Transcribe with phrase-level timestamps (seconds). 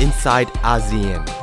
[0.00, 1.39] inside ASEAN.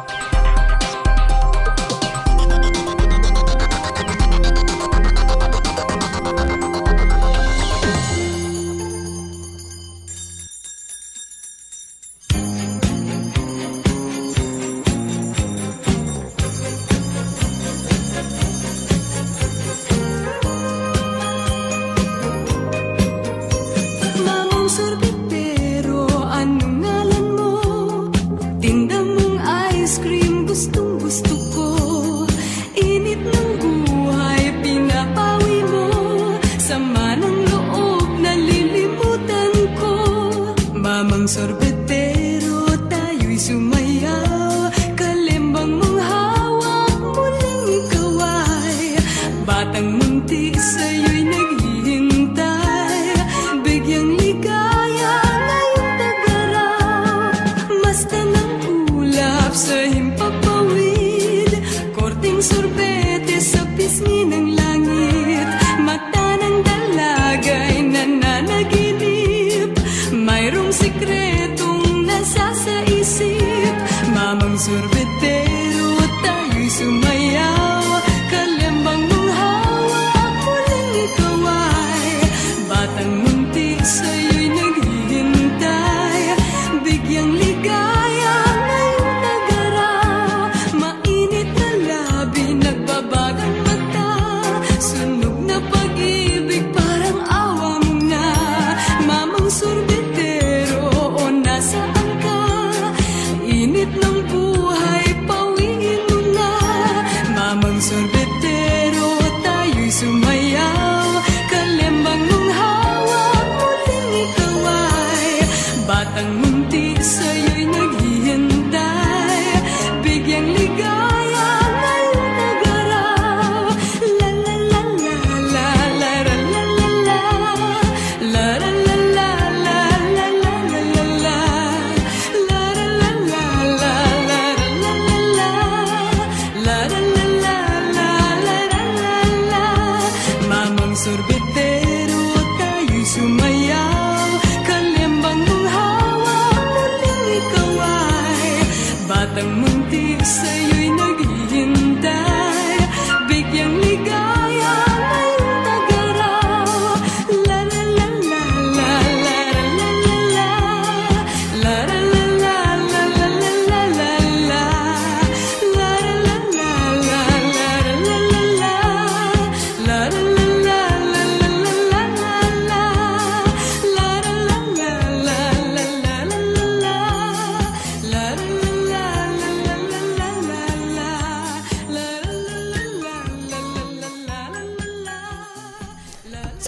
[49.57, 50.76] batang muntis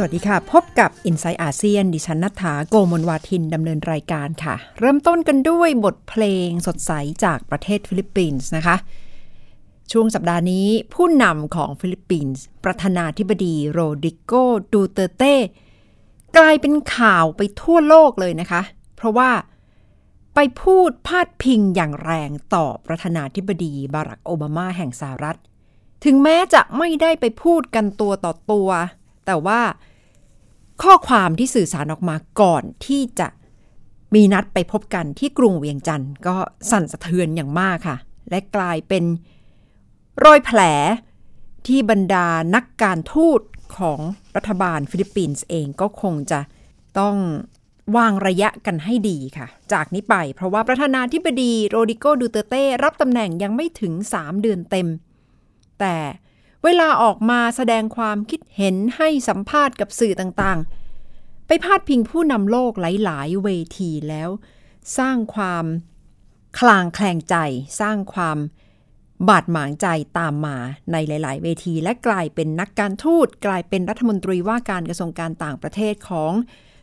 [0.01, 6.91] สวัสดีค่ะ พบกับ i n s i ซต์อาเซียนดิฉันนัฐาโกมลวาทินดำเนินรายการค่ะ เริ่มต้นกันด้วยบทเพลงสดใส
[7.23, 8.75] จากประเทศฟิลิปปินส์นะคะ
[9.91, 14.33] ช่วงสัปดาห์นี้ผู้นำของฟิลิปปินส์ประธานาธิบดีโรดิโก
[14.73, 15.35] ดูเตเต้
[16.37, 18.61] กลายเป็นข่าวไปทั่วโลกเลยนะคะ
[18.95, 19.31] เพราะว่า
[20.35, 25.37] ไปพูดพาดพิงอย่างแรงต่อประธานาธิบดีบารักโอบามาแห่งสหรัฐ
[26.05, 28.69] ถึงแม้จะไม่ได้ไปพูดกันตัวต่อตัว
[29.29, 29.61] แต่ว่า
[30.83, 33.27] ข้อความที่สื่อสารออกมาก่อนที่จะ
[34.15, 36.35] มีนัดไปพบกันที่กรุงเวียงจันทน์ก็
[36.71, 37.97] สั่นสะเทือนอย่างมากค่ะ
[38.29, 39.03] และกลายเป็น
[40.25, 40.59] รอยแผล
[41.67, 43.41] ที่บรรดานักการทูต
[43.77, 43.99] ของ
[44.35, 46.39] รัฐบาลฟิลิปปินส์เองก็คงจะ
[46.99, 47.15] ต้อง
[47.97, 54.87] วางระยะกันให้ดีค่ะ จากนี้ไปเพราะว่าประธานาธิบดีโรดิโกดูเตเต้รับตำแหน่งยังไม่ถึง 3 เดือนเต็ม
[55.79, 55.95] แต่
[56.63, 64.29] เวลาออกมาแสดงความคิดเห็นให้สัมภาษณ์กับสื่อต่างๆ ไปพาดพิงผู้นำโลกหลายๆ เวทีแล้ว
[64.97, 65.65] สร้างความ
[66.59, 67.35] คลางแคลงใจ
[67.79, 68.37] สร้างความ
[69.29, 69.87] บาดหมางใจ
[70.19, 70.57] ตามมา
[70.91, 76.33] ในหลาย ๆ เวที และกลายเป็นนักการทูต กลายเป็นรัฐมนตรีว่าการกระทรวงการต่างประเทศของ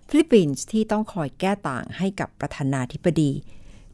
[0.08, 3.30] ฟิลิปปินส์ที่ต้องคอยแก้ต่างให้กับประธานาธิบดี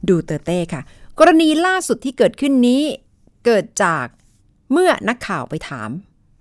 [0.09, 0.83] ดูเตเต้ค่ะ
[1.19, 2.83] กรณีล่าสุดที่เกิดขึ้นนี้
[3.45, 4.07] เกิดจาก
[4.73, 5.91] เมื่อนักข่าวไปถาม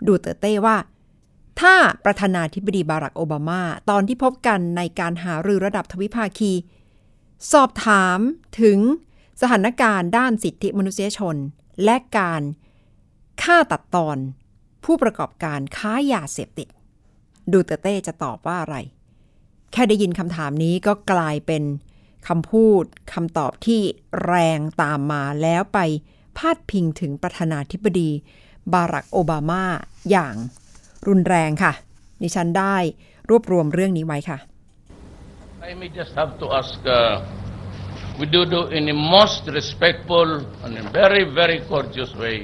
[0.07, 0.77] ดูเตอร์เต้ว่า
[1.61, 1.75] ถ้า
[2.05, 6.51] ประธานาธิบดีบารักโอบามา ตอนที่พบกันในการหารือระดับทวิภาคี
[7.51, 8.19] สอบถาม
[8.61, 8.79] ถึง
[9.41, 11.35] สถานการณ์ด้านสิทธิมนุษยชน
[11.83, 12.41] และการ
[13.43, 14.17] ฆ่าตัดตอน
[14.85, 16.67] ผู้ประกอบการค้ายาเสพติด
[17.51, 18.77] ดูเตเต้จะตอบว่าอะไร
[19.71, 21.63] แค่ได้ยินคำถามนี้ก็กลายเป็น
[22.27, 22.83] คำพูด
[23.13, 23.81] คำตอบที่
[24.25, 25.79] แรงตามมาแล้วไป
[26.37, 28.09] พาดพิงถึงประธานาธิบดี
[28.73, 29.63] บารักโอบามา
[30.11, 30.35] อย่าง
[31.07, 31.73] รุนแรงค่ะ
[32.21, 32.75] ดิฉันได้
[33.29, 34.37] รวบรวมเรื่องนี้ไว้ค่ะ
[35.69, 40.29] I may just have to ask, uh, we do do in a most respectful
[40.63, 42.37] and a very, very courteous way.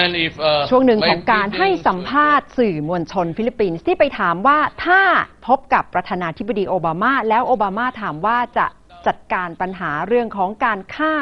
[0.00, 5.00] And if, uh, ช่วงหนึ่ง my ของการให้ impedance สัมภาษณ์สื่อมวลชนฟิลิปปินส์ที่ไปถามว่าถ้า
[5.46, 8.66] พบกับประธานาธิบดีโอบามา แล้วโอบามาถามว่าจะ
[9.06, 11.14] จัดการปัญหาเรื่องของการฆ่า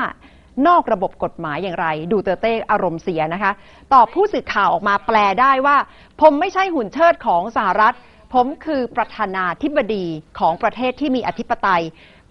[0.67, 3.53] นอกระบบกฎหมายอย่างไร ดูเตเต้อารมณ์เสียนะคะ
[3.95, 5.77] ตอบผู้สื่อข่าวออกมาแปลได้ว่า
[6.21, 7.95] ผมไม่ใช่หุ่นเชิดของสหรัฐ
[8.35, 10.05] ผมคือประธานาธิบดี
[10.39, 11.85] ของประเทศที่มีอธิปไตย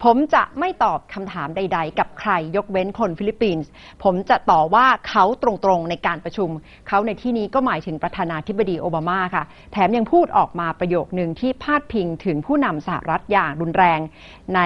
[0.05, 3.69] ผมจะไม่ตอบคำถามใด ๆ กับใครยกเว้นคนฟิลิปปินส์
[4.03, 6.49] ผมจะต่อว่าเขาตรงๆในการประชุม
[6.87, 13.99] เขาในที่นี้ก็หมายถึงประธานาธิบดีโอบามาค่ะ แถมยังพูดออกมาประโยคหนึ่งที่พาดพิงถึงผู้นำสหรัฐอย่างรุนแรง
[14.55, 14.61] ใน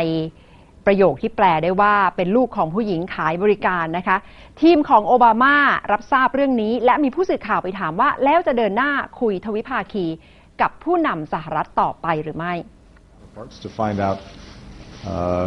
[0.86, 4.18] ประโยคที่แปลได้ว่าเป็นลูกของผู้หญิงขายบริการนะคะ
[4.62, 5.56] ทีมของโอบามา
[5.92, 8.92] รับทราบเรื่องนี้ และมีผู้สื่อข่าวไปถามว่า แล้วจะเดินหน้า
[9.22, 10.06] คุยทวิภาคี
[10.62, 12.54] กับผู้นำสหรัฐต่อไปหรือไม่
[13.36, 14.20] parts to find out
[15.14, 15.46] uh,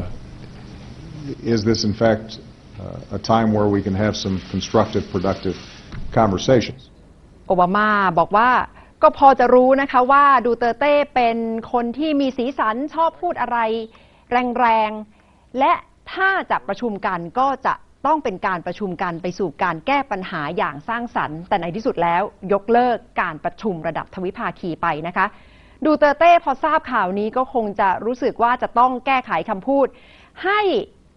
[1.54, 2.28] is this in fact
[2.82, 5.56] uh, a time where we can have some constructive, productive
[6.20, 6.80] conversations.
[7.48, 7.88] โอบามา
[8.18, 8.50] บอกว่า
[9.02, 11.36] ก็พอจะรู้นะคะว่าดูเตอร์เต้เป็น
[11.72, 13.58] คนที่มีสีสันชอบพูดอะไร
[14.60, 15.15] แรงๆ
[15.58, 15.72] และ
[16.12, 17.74] ถ้าจะประชุมกันก็จะ
[18.06, 22.22] ต้องเป็นการประชุมกันไปสู่การแก้ปัญหาอย่างสร้างสรรค์ แต่ในที่สุดแล้ว
[22.52, 25.26] ยกเลิกการประชุมระดับทวิภาคีไปนะคะ
[25.84, 29.86] ดูเตอร์เต้พอทราบข่าวนี้ก็คงจะรู้สึกว่าจะต้องแก้ไขคำพูด
[30.44, 30.60] ให้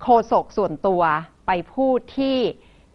[0.01, 1.01] โฆษกส่วนตัว
[1.47, 2.37] ไปพูดที่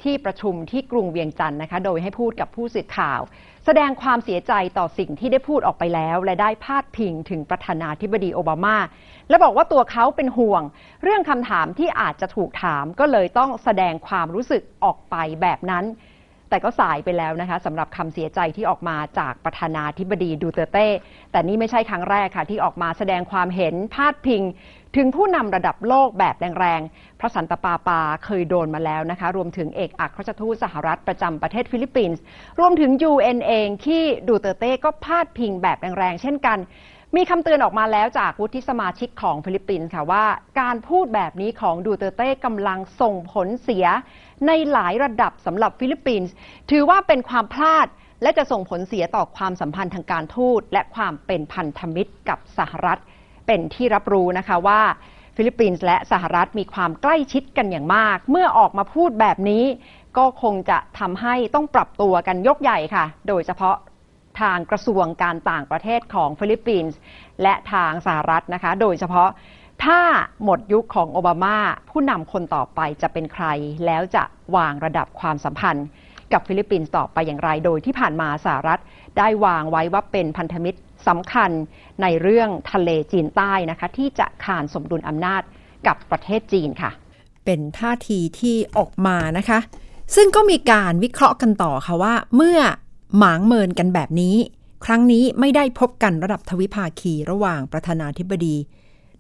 [0.02, 3.20] ที่ประชุมที่กรุงเวียงจันทร์นะคะ โดยให้พูดกับผู้สื่อข่าว
[3.66, 8.76] แสดงความเสียใจต่อสิ่งที่ได้พูดออกไปแล้ว และได้พาดพิงถึงประธานาธิบดีโอบามา
[9.28, 10.62] และบอกว่าตัวเขาเป็นห่วง
[11.02, 15.84] เรื่องคำถามที่อาจจะถูกถามก็เลยต้องแสดงความรู้สึกออกไปแบบนั้น
[16.50, 20.88] แต่ก็สายไปแล้วนะคะสำหรับคำเสียใจที่ออกมาจากประธานาธิบดีดูเตเต้
[21.32, 24.42] แต่นี่ไม่ใช่ครั้งแรกค่ะที่ออกมาแสดงความเห็นพาดพิง
[24.96, 32.22] ถึงผู้นำระดับโลกแบบแรงๆ พระสันตปาปาเคยโดนมาแล้วนะคะ รวมถึงเอกอัครราชทูตสหรัฐประจำประเทศฟิลิปปินส์
[32.58, 36.60] รวมถึง UN เองที่ดูเตเต้ก็พาดพิงแบบแรงๆ เช่นกัน
[37.16, 40.24] มีคำเตือนออกมาแล้วจากวุฒิสมาชิกของฟิลิปปินส์ค่ะว่า
[40.60, 43.86] การพูดแบบนี้ของดูเตเต้กำลังส่งผลเสีย
[44.46, 46.32] ในหลายระดับสำหรับฟิลิปปินส์
[46.70, 47.86] ถือว่าเป็นความพลาด
[48.22, 53.00] และจะส่งผลเสียต่อความสัมพันธ์ทางการทูต และความเป็นพันธมิตรกับสหรัฐ
[53.46, 54.82] เป็นที่รับรู้นะคะว่า
[55.36, 59.64] ฟิลิปปินส์และสหรัฐมีความใกล้ชิดกันอย่างมาก เมื่อออกมาพูดแบบนี้
[60.16, 63.76] ก็คงจะทำให้ต้องปรับตัวกันยกใหญ่ค่ะ โดยเฉพาะ
[64.40, 66.96] ทางกระทรวงการต่างประเทศของฟิลิปปินส์
[67.42, 69.28] และทางสหรัฐนะคะ โดยเฉพาะ
[69.84, 70.00] ถ้า
[70.44, 71.56] หมดยุคของโอบามา
[71.90, 73.46] ผู้นำคนต่อไปจะเป็นใคร
[73.86, 74.24] แล้วจะ
[74.56, 75.86] วางระดับความสัมพันธ์
[76.32, 78.80] กับฟิลิปปินส์ต่อไปอย่างไร โดยที่ผ่านมาสหรัฐ
[79.18, 80.78] ได้วางไว้ว่าเป็นพันธมิตร
[81.08, 81.50] สำคัญ
[82.02, 85.42] ในเรื่องทะเลจีนใต้นะคะ ที่จะขานสมดุลอำนาจ
[85.86, 86.90] กับประเทศจีนค่ะ
[87.44, 89.58] เป็นท่าทีที่ออกมานะคะ
[90.14, 92.58] ซึ่งก็มีการวิเคราะห์กันต่อค่ะว่า เมื่อ
[93.18, 94.36] หมางเมินกันแบบนี้
[94.84, 98.56] ครั้งนี้ไม่ได้พบกันระดับทวิภาคีระหว่างประธานาธิบดี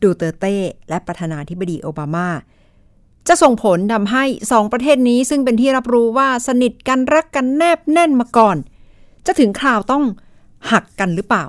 [0.04, 0.56] ดูเตอร์เต้
[0.88, 2.28] และประธานาธิบดีโอบามา
[3.28, 8.56] จะส่งผลทำให้สองประเทศนี้ซึ่งเป็นที่รับรู้ว่าสนิทกันรักกันแนบแน่นมาก่อน
[9.26, 10.04] จะถึงคราวต้อง
[10.72, 11.44] หักกันหรือเปล่า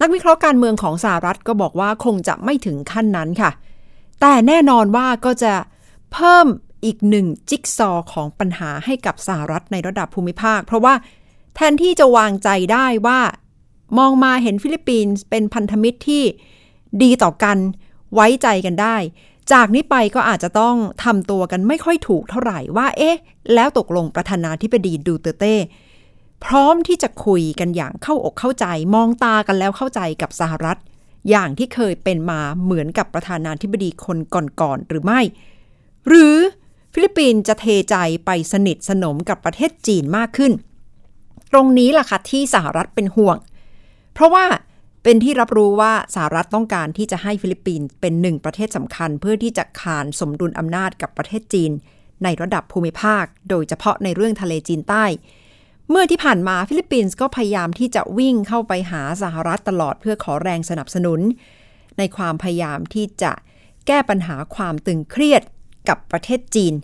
[0.00, 3.50] นักวิเคราะห์การเมืองของสหรัฐก็บอกว่าคงจะไม่ถึงขั้นนั้นค่ะ
[4.20, 5.54] แต่แน่นอนว่าก็จะ
[6.12, 6.46] เพิ่ม
[6.84, 10.94] อีกหนึ่งจิ๊กซอของปัญหาให้กับสหรัฐในระดับภูมิภาค เพราะว่า
[11.54, 13.20] แทนที่จะวางใจได้ว่า
[13.98, 16.24] มองมาเห็นฟิลิปปินส์เป็นพันธมิตรที่
[17.02, 17.58] ดีต่อกัน
[18.14, 18.96] ไว้ใจกันได้
[19.52, 23.16] จากนี้ไปก็อาจจะต้องทำตัวกันไม่ค่อยถูกเท่าไหร่ว่า เอ๊ะ
[23.54, 25.56] แล้วตกลงประธานาธิบดีดูเตเต้
[26.44, 30.78] พร้อมที่จะคุยกันอย่างเข้าอกเข้าใจ มองตากันแล้วเข้าใจกับสหรัฐ
[31.30, 34.18] อย่างที่เคยเป็นมาเหมือนกับประธานาธิบดีคน
[34.60, 35.20] ก่อนๆหรือไม่
[36.08, 36.36] หรือ
[36.92, 37.96] ฟิลิปปินส์จะเทใจ
[38.26, 40.52] ไปสนิทสนมกับประเทศจีนมากขึ้น
[41.52, 43.36] ตรงนี้ล่ะค่ะที่สหรัฐเป็นห่วง
[44.14, 44.46] เพราะว่า
[45.04, 51.72] เป็นที่รับรู้ว่าสหรัฐต้องการที่จะให้ฟิลิปปินส์เป็นหนึ่งประเทศสำคัญ เพื่อที่จะคานสมดุลอำนาจกับประเทศจีน
[52.24, 55.04] ในระดับภูมิภาค โดยเฉพาะในเรื่องทะเลจีนใต้
[55.90, 61.20] เมื่อที่ผ่านมาฟิลิปปินส์ก็พยายามที่จะวิ่งเข้าไปหาสหรัฐตลอดเพื่อขอแรงสนับสนุน
[61.98, 63.32] ในความพยายามที่จะ
[63.86, 65.42] แก้ปัญหาความตึงเครียด
[65.88, 66.74] กับประเทศจีน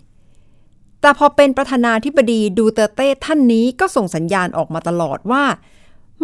[1.01, 5.43] แต่พอเป็นประธานาธิบดีดูเตเต้ท่านนี้ก็ส่งสัญญาณออกมาตลอดว่า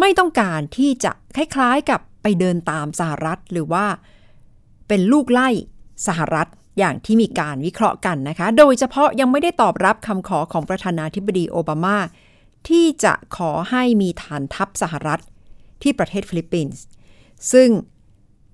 [0.00, 3.86] ไม่ต้องการที่จะคล้ายๆกับไปเดินตามสหรัฐหรือว่า
[4.88, 5.48] เป็นลูกไล่
[6.06, 11.98] สหรัฐอย่างที่มีการวิเคราะห์กันนะคะ โดยเฉพาะยังไม่ได้ตอบรับคำขอของประธานาธิบดีโอบามา
[12.68, 15.20] ที่จะขอให้มีฐานทัพสหรัฐ
[15.82, 16.82] ที่ประเทศฟิลิปปินส์
[17.52, 17.68] ซึ่ง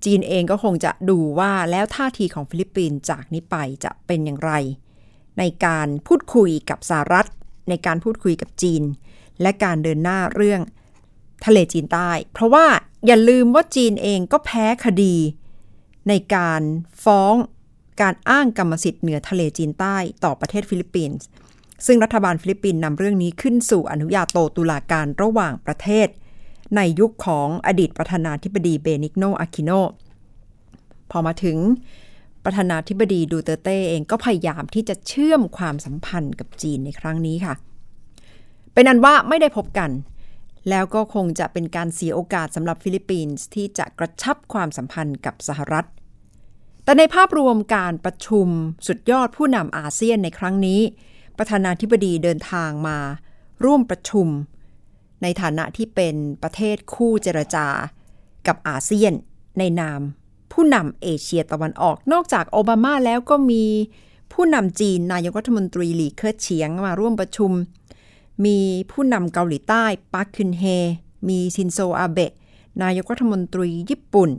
[0.05, 4.51] จีนเองก็คงจะดูว่าแล้วท่าทีของฟิลิปปินส์จากนี้ไปจะเป็นอย่างไร
[5.39, 7.27] ในการพูดคุยกับสหรัฐ
[7.69, 8.83] ในการพูดคุยกับจีน
[9.41, 10.61] และการเดินหน้าเรื่อง
[11.45, 12.65] ทะเลจีนใต้ เพราะว่า
[13.05, 15.15] อย่าลืมว่าจีนเองก็แพ้คดี
[16.09, 16.61] ในการ
[17.03, 17.33] ฟ้อง
[18.01, 21.25] การอ้างกรรมสิทธิ์เหนือทะเลจีนใต้ต่อประเทศฟิลิปปินส์
[21.85, 26.07] ซึ่งรัฐบาลฟิลิปปินส์นำเรื่องนี้ขึ้นสู่อนุญาโตตุลาการระหว่างประเทศ
[26.75, 29.71] ในยุคของอดีตประธานาธิบดีเบนิกโนอาคิโน
[31.11, 31.57] พอมาถึง
[32.43, 37.53] ประธานาธิบดีดูเตเต้เองก็พยายามที่จะเชื่อมความสัมพันธ์กับจีนในครั้งนี้ค่ะ
[38.73, 39.89] เป็นอันว่าไม่ได้พบกัน
[40.69, 45.85] แล้วก็คงจะเป็นการเสียโอกาสสำหรับฟิลิปปินส์ที่จะกระชับความสัมพันธ์กับสหรัฐ
[46.83, 48.47] แต่ในภาพรวมการประชุม
[48.87, 50.81] สุดยอดผู้นำอาเซียนในครั้งนี้
[51.37, 52.97] ประธานาธิบดีเดินทางมา
[53.65, 54.27] ร่วมประชุม
[55.21, 57.67] ในฐานะที่เป็นประเทศคู่เจรจา
[58.47, 59.13] กับอาเซียน
[59.59, 60.01] ในนาม
[60.51, 63.63] ผู้นำเอเชียตะวันออก นอกจากโอบามาแล้วก็มี
[64.33, 67.51] ผู้นำจีนนายกรัฐมนตรีหลี่เค่อเฉียงมาร่วมประชุม
[68.45, 68.57] มี
[68.91, 70.63] ผู้นำเกาหลีใต้ปาร์คคึนเฮ
[71.27, 72.33] มีชินโซอาเบะ
[72.83, 74.29] นายกรัฐมนตรีญี่ปุ่น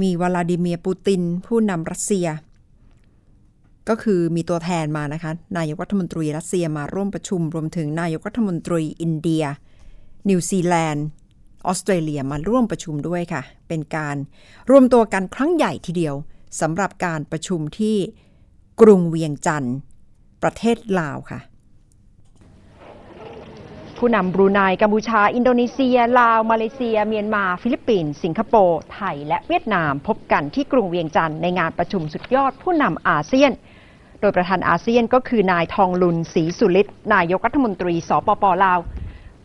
[0.00, 2.26] มีวลาดิเมียร์ปูติน ผู้นำรัสเซีย
[3.88, 9.44] ก็คือมีตัวแทนมานะคะ นายกรัฐมนตรีรัสเซียมาร่วมประชุม รวมถึงนายกรัฐมนตรีอินเดีย
[10.28, 11.06] นิวซีแลนด์
[11.66, 14.16] ออสเตรเลียมาร่วมประชุมด้วยค่ะ เป็นการ
[14.70, 16.14] รวมตัวกันครั้งใหญ่ทีเดียว
[16.60, 17.96] สำหรับการประชุมที่
[18.80, 19.76] กรุงเวียงจันทน์
[20.42, 21.40] ประเทศลาวค่ะ
[23.98, 33.52] ผู้นำบรูไนกัมพูชา อินโดนีเซีย ลาว มาเลเซีย เมียนมา ฟิลิปปินส์สิงคโปร์ไทย และเวียดนาม พบกันที่กรุงเวียงจันทน์ในงานประชุมสุดยอดผู้นำอาเซียน
[34.20, 38.78] โดยประธานอาเซียนก็คือนายทองลุนสีสุลิดนายกรัฐมนตรีสปปลาว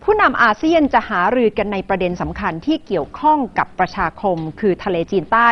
[0.03, 5.49] ผู้นำอาเซียนจะหารือกันในประเด็นสำคัญที่เกี่ยวข้องกับประชาคม คือทะเลจีนใต้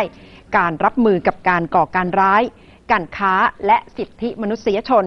[0.58, 2.44] การรับมือกับการก่อการร้าย
[2.92, 3.34] การค้า
[3.66, 5.06] และสิทธิมนุษยชน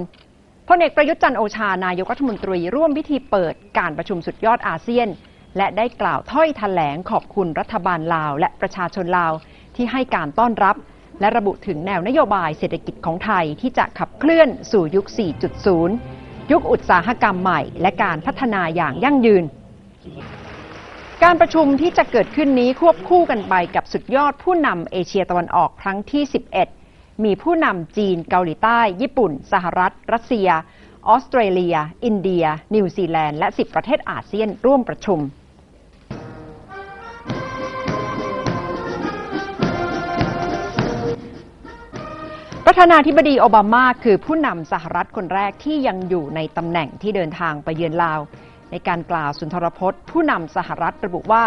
[0.77, 5.09] ลเอกประยุทธ์จันโอชานายกรัฐมนตรีร่วมพิธีเปิดการประชุมสุดยอดอาเซียน
[5.57, 9.33] และได้กล่าวถ้อยแถลงขอบคุณรัฐบาลลาว และประชาชนลาว
[9.77, 10.77] ที่ให้การต้อนรับ
[11.21, 15.07] และระบุถึงแนวนโยบายเศรษฐกิจของไทยที่จะขับเคลื่อนสู่ยุค
[15.79, 19.45] 4.0 ยุคอุตสาหกรรมใหม่ และการพัฒนาอย่างยั่งยืน
[21.23, 26.82] การประชุมที่จะเกิดขึ้นนี้ควบคู่กันไปกับสุดยอดผู้นำเอเชียตะวันออกครั้งที่ 11
[27.25, 30.49] มีผู้นำจีนเกาหลีใต้ ญี่ปุ่น สหรัฐ รัสเซีย
[31.09, 35.21] ออสเตรเลีย อินเดีย นิวซีแลนด์ และ 10 ประเทศอาเซียนร่วมประชุม
[42.67, 48.21] ประธานาธิบดีโอบามาคือผู้นำสหรัฐคนแรกที่ยังอยู่ในตำแหน่งที่เดินทางไปเยือนลาว
[48.71, 51.45] ในการกล่าวสุนทรพจน์ ผู้นำสหรัฐระบุว่า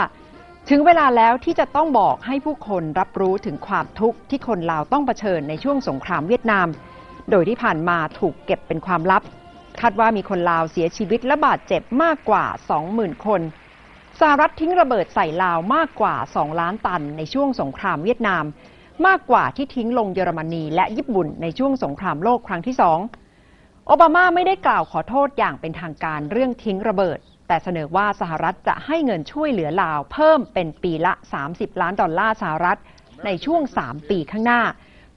[0.69, 6.67] ถึงเวลาแล้วที่จะต้องบอกให้ผู้คนรับรู้ถึงความทุกข์ที่คนลาวต้องเผชิญในช่วงสงครามเวียดนาม
[7.31, 9.23] โดยที่ผ่านมาถูกเก็บเป็นความลับ
[9.81, 12.45] คาดว่ามีคนลาวเสียชีวิตและบาดเจ็บมากกว่า
[12.85, 13.41] 20,000 คน
[14.19, 18.43] สหรัฐทิ้งระเบิดใส่ลาวมากกว่า 2 ล้านตันในช่วงสงครามเวียดนาม
[19.07, 22.99] มากกว่าที่ทิ้งลงเยอรมนีและญี่ปุ่นในช่วงสงครามโลกครั้งที่สอง
[23.87, 31.13] โอบามาไม่ได้กล่าวขอโทษอย่างเป็นทางการเรื่องทิ้งระเบิด แต่เสนอว่าสหรัฐจะให้เงินช่วยเหลือลาวเพิ่มเป็นปีละ
[31.47, 32.77] 30 ล้านดอลลาร์สหรัฐ
[33.25, 34.61] ในช่วง 3 ปีข้างหน้า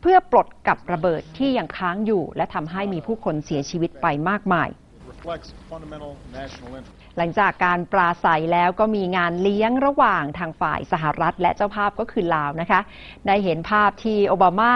[0.01, 4.69] เพื่อปลดกับระเบิดที่ยังค้างอยู่ และทำให้มีผู้คนเสียชีวิตไปมากมาย
[5.13, 6.97] reflects fundamental national interest.
[7.17, 12.81] หลังจากการปราศัยแล้วก็มีงานเลี้ยงระหว่างทางฝ่ายสหรัฐ และเจ้าภาพก็คือลาวนะคะ
[13.27, 14.75] ได้เห็นภาพที่โอบามา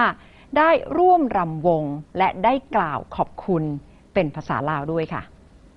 [0.58, 1.84] ได้ร่วมรำวง
[2.18, 3.64] และได้กล่าวขอบคุณ
[4.14, 5.22] เป็นภาษาลาวด้วยค่ะ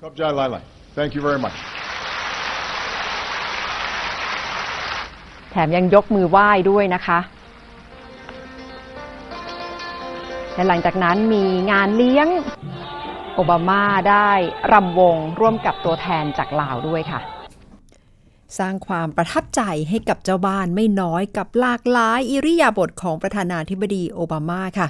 [0.01, 0.63] Kop Jai Lai Lai.
[0.97, 1.57] Thank you very much.
[5.51, 7.19] แถมยังยกมือไหว้ด้วยนะคะ
[10.53, 12.27] และหลังจากนั้นมีงานเลี้ยง
[13.35, 14.29] โอบามาได้
[14.71, 17.19] รำวงร่วมกับตัวแทนจากลาวด้วยค่ะ
[18.59, 24.87] สร้างความประทับใจให้กับเจ้าบ้านไม่น้อยกับหลากหลายอิริยาบถของประธานาธิบดีโอบามาค่ะ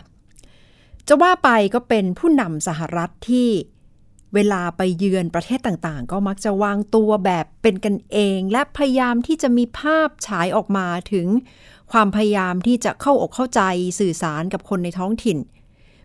[1.07, 3.49] จะว่าไปก็เป็นผู้นำสหรัฐที่
[4.35, 11.27] เวลาไปเยือนประเทศต่างๆ ก็มักจะวางตัวแบบเป็นกันเอง และพยายามที่จะมีภาพฉายออกมาถึง
[11.91, 13.61] ความพยายามที่จะเข้าอกเข้าใจ
[13.99, 15.37] สื่อสารกับคนในท้องถิ่น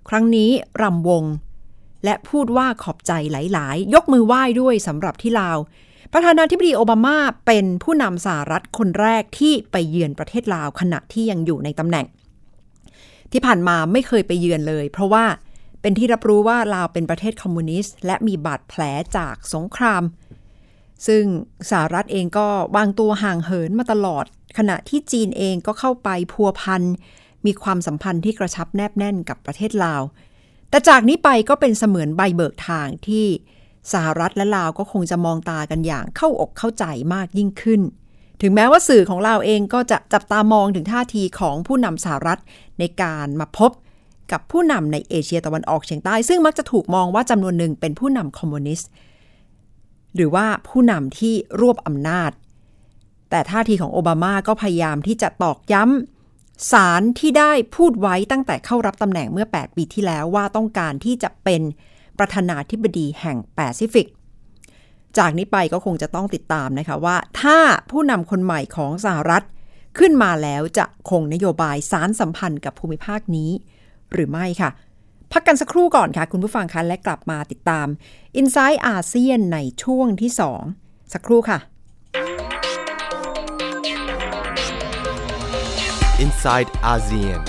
[0.09, 0.51] ครั้งนี้
[0.83, 1.25] รำวง
[2.05, 5.59] และพูดว่าขอบใจหลายๆ ยกมือไหว้ด้วยสำหรับที่ลาว
[6.13, 12.07] ประธานาธิบดีโอบามาเป็นผู้นำสหรัฐคนแรกที่ไปเยือนประเทศลาวขณะที่ยังอยู่ในตำแหน่ง
[13.33, 15.25] ที่ผ่านมาไม่เคยไปเยือนเลย เพราะว่า
[15.81, 18.83] เป็นที่รับรู้ว่าลาวเป็นประเทศคอมมิวนิสต์ และมีบาดแผล
[19.17, 20.03] จากสงคราม
[21.07, 21.25] ซึ่ง
[21.71, 24.25] สหรัฐเองก็วางตัวห่างเหินมาตลอด
[24.59, 26.83] ขณะที่จีนเองก็เข้าไปพัวพัน
[27.47, 30.03] มีความสัมพันธ์ที่กระชับแนบแน่นกับประเทศลาว
[30.71, 33.27] แต่จากนี้ไปก็เป็นเสมือนใบเบิกทางที่
[33.93, 36.85] สหรัฐและลาวก็คงจะมองตากันอย่างเข้าอกเข้าใจ
[37.15, 37.81] มากยิ่งขึ้น
[38.41, 42.41] ถึงแม้ว่าสื่อของลาวเองก็จะจับตามองถึงท่าทีของผู้นำสหรัฐ
[42.79, 43.71] ในการมาพบ
[44.33, 48.91] กับผู้นำในเอเชียตะวันออกเฉียงใต้ ซึ่งมักจะถูกมองว่าจำนวนหนึ่งเป็นผู้นำคอมมิวนิสต์
[50.17, 52.31] หรือว่าผู้นำที่รวบอำนาจ
[53.31, 61.63] แต่ท่าทีของโอบามาก็พยายามที่จะตอกย้ำสารที่ได้พูดไว้ตั้งแต่เข้ารับตำแหน่งเมื่อ 8 ปีที่แล้วว่าต้องการที่จะเป็น
[62.19, 64.07] ประธานาธิบดีแห่งแปซิฟิก
[65.19, 67.59] จากนี้ไปก็คงจะต้องติดตามนะคะว่า ถ้า
[67.91, 69.45] ผู้นำคนใหม่ของสหรัฐ
[69.99, 73.51] ขึ้นมาแล้วจะคงนโยบายสารสัมพันธ์กับภูมิภาคนี้
[74.13, 74.71] หรือไม่ค่ะ
[75.33, 77.87] พักกันสักครู่ก่อนค่ะ คุณผู้ฟังคะและกลับมาติดตาม
[78.41, 80.31] i n s i ซต์อาเซียนในช่วงที่
[80.73, 81.59] 2 สักครู่ค่ะ
[86.25, 87.43] inside ASEAN.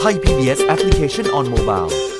[0.00, 2.07] Thai PBS Application on Mobile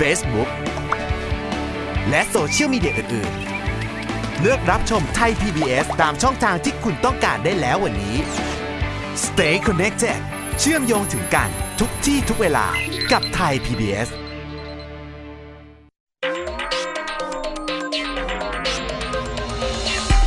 [0.00, 0.50] Facebook
[2.08, 3.32] และโซเชียลมีเดียอื่น
[3.86, 8.16] ๆ เลือกรับชมไทย PBS ตามช่องทางที่คุณต้องการได้แล้ววันนี้
[9.24, 10.18] Stay connected
[10.58, 11.50] เชื่อมโยงถึงกัน
[11.80, 12.66] ทุกที่ทุกเวลา
[13.12, 14.08] กับไทย PBS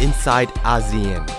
[0.05, 1.34] inside ASEAN.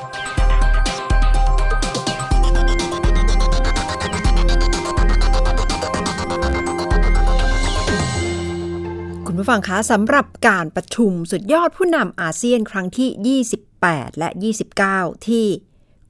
[9.37, 14.29] คุณผู้ฟังคะสำหรับการประชุมสุดยอดผู้นำอาเซียนครั้งที่ 28 และ
[14.79, 15.47] 29 ที่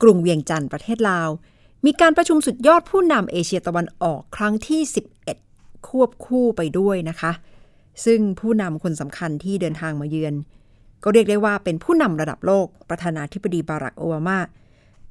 [0.03, 1.29] กรุงเวียงจันทร์ประเทศลาว
[1.85, 4.81] มีการประชุมสุดยอดผู้นำเอเชียตะวันออกครั้งที่
[5.35, 7.33] 11 ควบคู่ไปด้วยนะคะ
[8.05, 10.35] ซึ่งผู้นำคนสำคัญที่เดินทางมาเยือน
[11.05, 14.41] ก็เรียกได้ว่าเป็นผู้นำระดับโลกประธานาธิบดีบารักโอบามา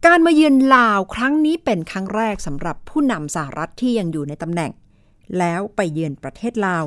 [0.06, 4.72] การมาเยือนลาวครั้งนี้เป็นครั้งแรกสำหรับผู้นำสหรัฐที่ยังอยู่ในตำแหน่ง
[5.38, 6.84] แล้วไปเยือนประเทศลาว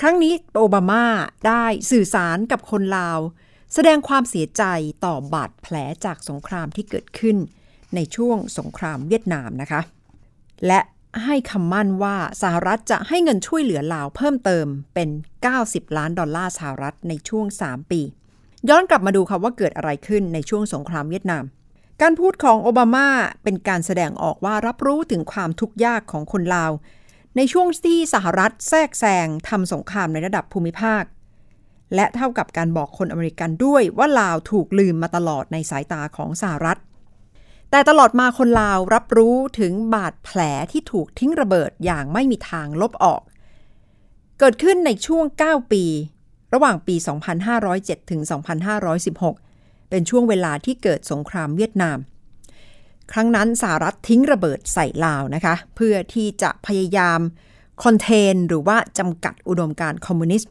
[0.00, 1.04] ครั้งนี้โอบามา
[1.46, 3.18] ได้สื่อสารกับคนลาว
[3.74, 4.62] แสดงความเสียใจ
[5.04, 7.36] ต่อบาดแผลจากสงครามที่เกิดขึ้น
[7.94, 9.80] ในช่วงสงครามเวียดนามนะคะ
[10.66, 10.80] และ
[11.24, 15.08] ให้คำมั่นว่าสหรัฐจะให้เงินช่วยเหลือลาวเพิ่มเติมเป็น
[15.52, 18.00] 90 ล้านดอลลาร์สหรัฐในช่วง 3 ปี
[18.68, 21.44] ย้อนกลับมาดูค่ะว่าเกิดอะไรขึ้นในช่วงสงครามเวียดนาม
[22.02, 23.08] การพูดของโอบามา
[23.42, 26.72] เป็นการแสดงออกว่ารับรู้ถึงความทุกข์ยากของคนลาว
[27.36, 31.04] ในช่วงที่สหรัฐแทรกแซงทำสงครามในระดับภูมิภาค
[31.94, 36.78] และเท่ากับการบอกคนอเมริกันด้วยว่าลาวถูกลืมมาตลอดในสายตาของสหรัฐ
[37.70, 40.38] แต่ตลอดมาคนลาวรับรู้ถึงบาดแผล
[40.72, 43.22] ที่ถูกทิ้งระเบิดอย่างไม่มีทางลบออก
[44.38, 45.84] เกิดขึ้นในช่วง 9 ปี
[46.54, 46.96] ระหว่างปี
[47.52, 48.20] 2507ถึง
[49.06, 51.98] 2516 เป็นช่วงเวลาที่เกิดสงครามเวียดนาม
[53.12, 57.20] ครั้งนั้นสหรัฐทิ้งระเบิดใส่ลาวนะคะ เพื่อที่จะพยายาม
[57.84, 60.50] คอนเทนหรือว่าจำกัดอุดมการคอมมิวนิสต์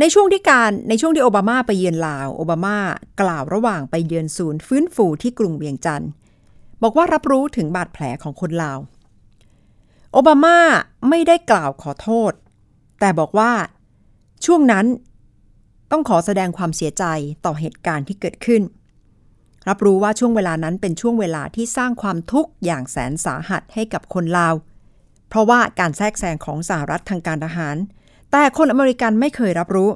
[0.00, 2.78] ในช่วงที่การในช่วงที่โอบามาไปเยือนลาว โอบามา
[3.20, 6.10] กล่าวระหว่างไปเยือนศูนย์ฟื้นฟูที่กรุงเวียงจันทร์
[6.82, 8.78] บอกว่ารับรู้ถึงบาดแผลของคนลาว
[10.12, 10.58] โอบามา
[11.08, 12.32] ไม่ได้กล่าวขอโทษ
[13.00, 13.52] แต่บอกว่า
[14.44, 14.86] ช่วงนั้น
[15.90, 17.04] ต้องขอแสดงความเสียใจ
[17.44, 18.62] ต่อเหตุการณ์ที่เกิดขึ้น
[19.68, 24.54] รับรู้ว่าช่วงเวลานั้นเป็นช่วงเวลาที่สร้างความทุกข์อย่างแสนสาหัสให้กับคนลาว
[25.28, 27.76] เพราะว่าการแทรกแซงของสหรัฐทางการทหาร
[28.32, 29.90] แต่คนอเมริกันไม่เคยรับรู้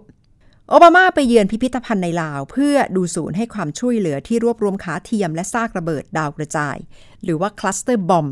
[0.70, 6.77] โอบามาไปเยือนพิพิธภัณฑ์ในลาว เพื่อดูศูนย์ให้ความช่วยเหลือที่รวบรวมขาเทียมและซากระเบิดดาวกระจาย
[7.25, 8.26] หรือว่า cluster bomb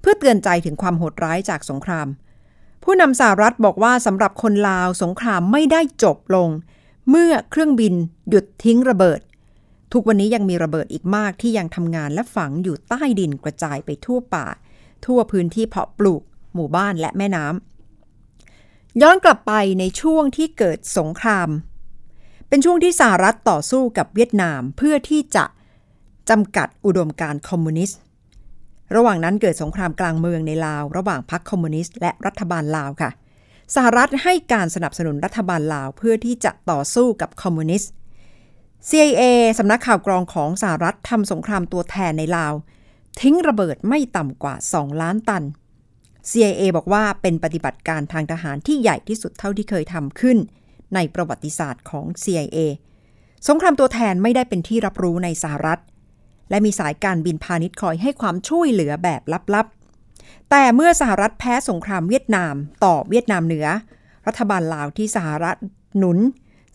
[0.00, 2.08] เพื่อเตือนใจถึงความโหดร้ายจากสงคราม
[2.84, 6.48] ผู้นำสหรัฐบอกว่าสำหรับคนลาวสงครามไม่ได้จบลง
[7.10, 7.94] เมื่อเครื่องบิน
[8.28, 9.20] หยุดทิ้งระเบิด
[9.92, 14.46] ทุกวันนี้ยังมีระเบิดอีกมากที่ยังทำงานและฝังอยู่ใต้ดินกระจายไปทั่วป่า
[15.04, 16.22] ทั่วพื้นที่เพาะปลูก
[16.54, 21.48] หมู่บ้านและแม่น้ำย้อนกลับไปในช่วงที่เกิดสงคราม
[22.48, 25.44] เป็นช่วงที่สหรัฐต่อสู้กับเวียดนามเพื่อที่จะ
[26.30, 27.98] จำกัดอุดมการณ์คอมมิวนิสต์
[28.94, 33.10] ระหว่างนั้นเกิดสงครามกลางเมืองในลาว ระหว่างพรรคคอมมิวนิสต์และรัฐบาลลาวค่ะ
[33.74, 37.90] สหรัฐให้การสนับสนุนรัฐบาลลาวเพื่อที่จะต่อสู้กับคอมมิวนิสต์
[38.88, 39.22] CIA
[39.58, 42.54] สำนักข่าวกรองของสหรัฐทำสงครามตัวแทนในลาว
[43.20, 45.44] ทิ้งระเบิดไม่ต่ำกว่า 2 ล้านตัน
[46.30, 50.38] CIA บอกว่าเป็นปฏิบัติการทางทหารที่ใหญ่ที่สุดเท่าที่เคยทำขึ้น
[50.94, 52.58] ในประวัติศาสตร์ของ CIA
[53.48, 55.80] สงครามตัวแทนไม่ได้เป็นที่รับรู้ในสหรัฐ
[56.50, 59.22] และมีสายการบินพาณิชย์คอยให้ความช่วยเหลือแบบ
[59.54, 63.66] ลับๆ แต่เมื่อสหรัฐแพ้สงครามเวียดนามต่อเวียดนามเหนือ
[64.26, 65.56] รัฐบาลลาวที่สหรัฐ
[65.98, 66.18] หนุน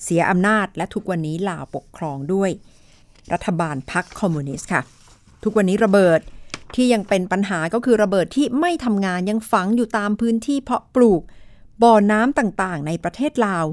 [0.04, 2.52] เสียอำนาจ และทุกวันนี้ลาวปกครองด้วย
[3.34, 4.82] รัฐบาลพรรคคอมมิวนิสต์ค่ะ
[5.44, 6.20] ทุกวันนี้ระเบิด
[6.76, 11.22] ที่ยังเป็นปัญหาก็คือระเบิดที่ไม่ทำงานยังฝังอยู่ตามพื้นที่เพาะปลูก
[11.82, 13.66] บ่อน้ำต่างๆ ในประเทศลาว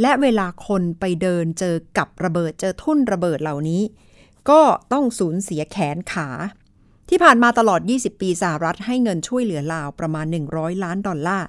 [0.00, 3.82] และเวลาคนไปเดินเจอกับระเบิดเจอทุ่นระเบิดเหล่านี้
[4.50, 4.60] ก็
[4.92, 6.28] ต้องสูญเสียแขนขา
[7.08, 11.46] ที่ผ่านมาตลอด 20 ปีสหรัฐให้เงินช่วยเหลือลาวประมาณ 100 ล้านดอลลาร์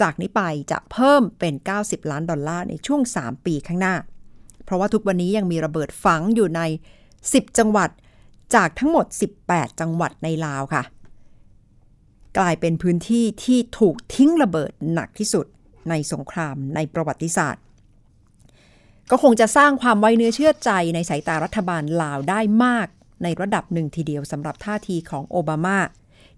[0.00, 3.94] จากนี้ไปจะเพิ่มเป็น 90 ล้านดอลลาร์ในช่วง 3 ปีข้างหน้า
[4.64, 6.60] เพราะว่าทุกวันนี้ยังมีระเบิดฝังอยู่ใน
[7.10, 7.90] 10 จังหวัด
[8.54, 9.06] จากทั้งหมด
[9.42, 10.82] 18 จังหวัดในลาวค่ะ
[12.38, 15.46] กลายเป็นพื้นที่ที่ถูกทิ้งระเบิดหนักที่สุด
[15.88, 17.62] ในสงครามในประวัติศาสตร์
[19.10, 22.88] ก็คงจะสร้างความไว้เนื้อเชื่อใจในสายตารัฐบาลลาวได้มาก
[23.22, 25.78] ในระดับหนึ่งทีเดียวสำหรับท่าทีของโอบามา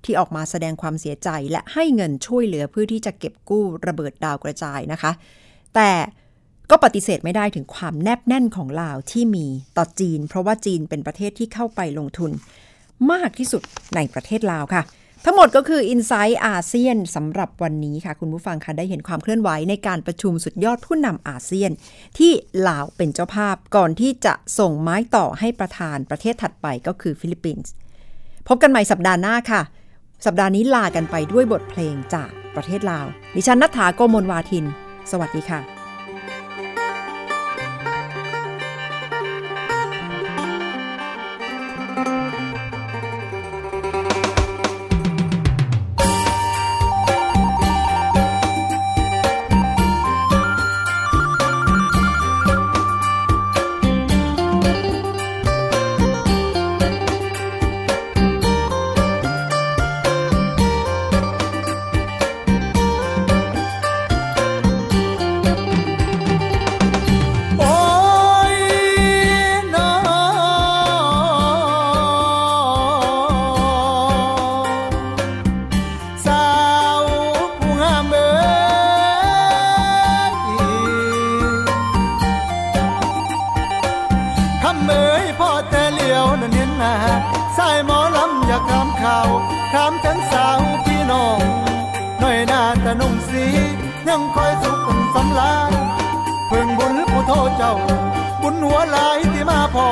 [0.05, 5.13] ที่ออกมาแสดงความเสียใจและให้เงินช่วยเหลือเพื่อที่จะเก็บกู้ระเบิดดาวกระจายนะคะ
[5.75, 5.91] แต่
[6.71, 12.31] ก็ปฏิเสธไม่ได้ถึงความแนบแน่นของลาวที่มีต่อจีน เพราะว่าจีนเป็นประเทศที่เข้าไปลงทุน
[13.13, 13.63] มากที่สุด
[13.95, 14.83] ในประเทศลาวค่ะ
[15.25, 21.71] ทั้งหมดก็คือ i n s i ซต์อาเซียนสำหรับวันนี้ค่ะ คุณผู้ฟังคะได้เห็นความเคลื่อนไหวในการประชุมสุดยอดผู้นำอาเซียน
[22.19, 22.33] ที่
[22.69, 27.73] ลาวเป็นเจ้าภาพก่อนที่จะส่งไม้ต่อให้ประธานประเทศถัดไปก็คือฟิลิปปินส์
[28.49, 29.63] พบกันใหม่สัปดาห์หน้าค่ะ
[30.26, 34.64] สัปดาห์นี้ลากันไปด้วยบทเพลงจากประเทศลาว ดิฉันนัฐาโกมลวาทิน
[35.11, 35.80] สวัสดีค่ะ
[97.62, 97.79] เจ้า
[98.42, 99.88] บุญหัวหลายที่มาพ่อ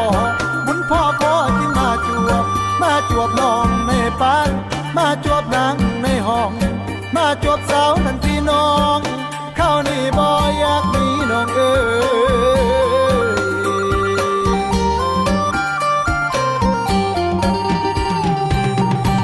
[0.66, 2.44] บุญพ่อพ่อที่มาจวบ
[2.82, 4.50] มาจวบน้องในปาน
[4.96, 6.50] มาจวบนางในห้อง
[7.16, 8.98] มาจวบสาวนั่นพี่น้อง
[9.56, 10.30] เข้านี่บ่อ
[10.62, 11.74] ยากมีน้องเอ้
[13.26, 13.40] ย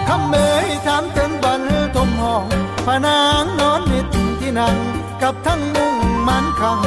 [0.09, 1.62] คำเอ่ยถามถึงบัน
[1.94, 2.44] ทมห้อง
[2.87, 4.07] พนางนอนนิด
[4.40, 4.76] ที่นั่ง
[5.22, 5.94] กับทั้งมุ้ง
[6.28, 6.80] มันคัง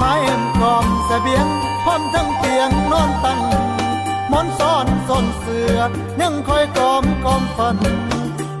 [0.00, 1.46] พายอันกอมเสบียง
[1.84, 3.40] พร้อมทั้งเตียงนอนตั้ง
[4.32, 5.78] มอนซ้อนซ่อนเสือ
[6.20, 7.76] ยังคอยกลอมกลอมฝัน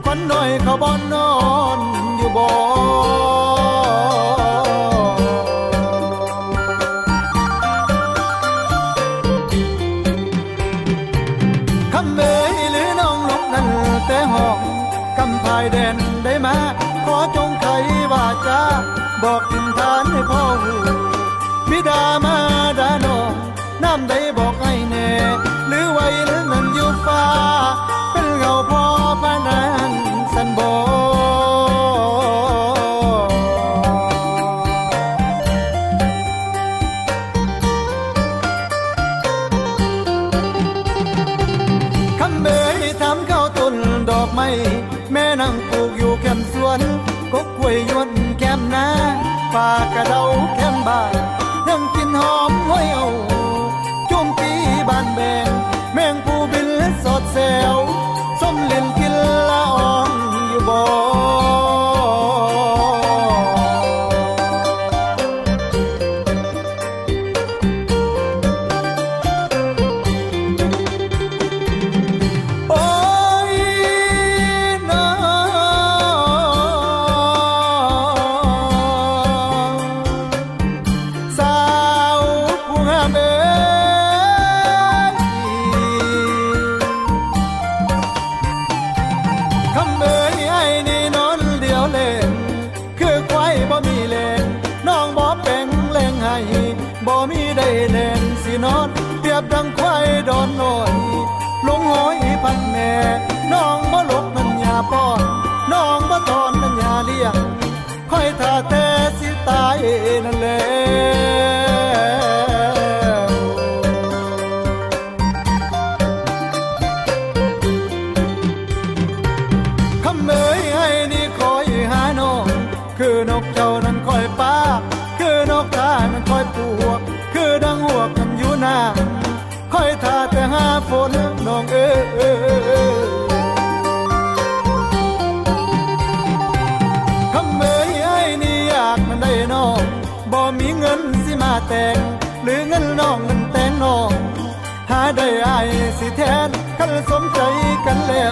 [0.04, 1.32] ควันหน่อยเขาบอนนอ
[1.76, 1.78] น
[2.16, 2.48] อยู่บ่
[11.94, 13.68] คำเมยหรือน้องลุกนั้น
[14.06, 14.58] แต่ห้อง
[15.18, 16.56] กำภายแดนได้มา
[17.04, 17.66] ขอจงไข
[18.12, 18.60] ว่าจา
[19.22, 20.74] บอกทินทานให้พ่อหู
[21.70, 22.36] พิดามา
[22.78, 23.32] ดานอง
[23.82, 25.08] น้ำใดบอกไอ้แน่
[25.68, 27.24] หรือไว้หรือเงินอยู่ฟ้า
[28.12, 28.84] เป็นเงาพ่อ
[29.22, 29.92] พานัน
[30.34, 30.72] สันบอ
[42.20, 43.74] คำเบยทำเข้าต้น
[44.10, 44.48] ดอกไม้
[45.12, 46.80] แม่นั่งปลูกอยู่แคมสวน
[47.32, 48.86] ก็กล้วยยวนแคมนา
[49.54, 50.22] ปากกระเดา
[50.54, 51.29] แคมบ้าน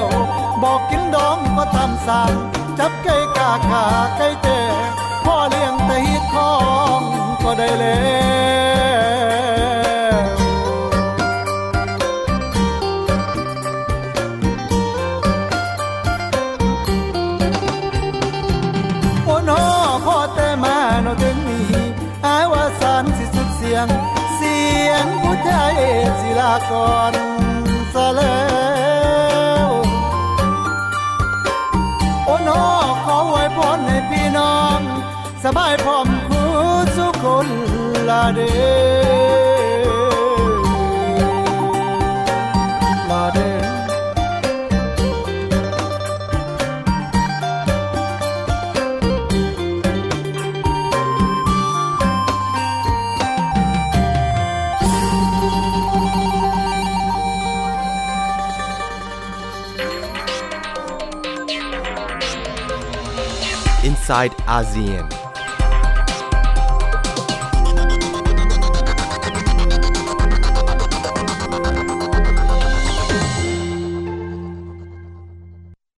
[0.02, 0.04] ว
[0.62, 2.32] บอกกินดองก็ตามสั่ง
[2.78, 3.84] จับไก่กาขา
[4.16, 4.58] ไก่เตะ
[5.24, 6.56] พ่อเลี้ยงแต่ฮิตทอ
[6.98, 7.00] ง
[7.42, 7.98] ก็ได้แล้
[19.36, 21.72] วนฮะพ่อแต่มาโนเดินนี้
[22.24, 23.86] อาว่าสานสิสุดเสียง
[24.36, 25.76] เสียงผู้ไทย
[26.20, 27.14] สิลาก่อน
[27.94, 28.67] สะเล้
[35.44, 36.42] สบายพร้อมคู
[36.96, 37.48] สุคน
[38.08, 38.40] ละเด
[43.10, 43.38] ลาเด
[63.88, 65.27] inside ASEAN.